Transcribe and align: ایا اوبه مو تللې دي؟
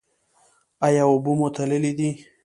ایا 0.85 1.03
اوبه 1.11 1.31
مو 1.37 1.47
تللې 1.55 1.91
دي؟ 1.97 2.09